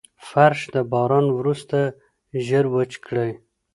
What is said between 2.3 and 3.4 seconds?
ژر وچ کړئ.